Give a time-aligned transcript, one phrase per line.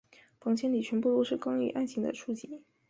[0.39, 2.63] 房间里全部都是关于爱情的书籍。